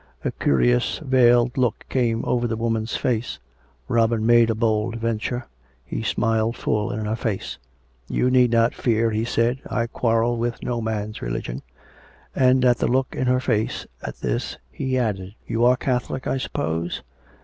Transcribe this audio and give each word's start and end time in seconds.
A 0.25 0.31
curious 0.31 0.97
veiled 0.97 1.59
look 1.59 1.85
came 1.87 2.25
over 2.25 2.47
the 2.47 2.57
woman's 2.57 2.95
face. 2.95 3.37
Robin 3.87 4.25
made 4.25 4.49
a 4.49 4.55
bold 4.55 4.95
venture. 4.95 5.45
He 5.85 6.01
smiled 6.01 6.57
full 6.57 6.91
in 6.91 7.05
her 7.05 7.15
face." 7.15 7.59
You 8.09 8.31
need 8.31 8.49
not 8.49 8.73
fear," 8.73 9.11
he 9.11 9.23
said." 9.23 9.61
I 9.79 9.85
quarrel 9.85 10.37
with 10.37 10.63
no 10.63 10.81
man's 10.81 11.21
religion;" 11.21 11.61
and, 12.35 12.65
at 12.65 12.79
the 12.79 12.87
look 12.87 13.13
in 13.15 13.27
her 13.27 13.39
face 13.39 13.85
at 14.01 14.21
this, 14.21 14.57
he 14.71 14.97
added:" 14.97 15.35
You 15.47 15.65
are 15.65 15.73
a 15.75 15.77
Catholic, 15.77 16.25
I 16.25 16.39
suppose 16.39 17.03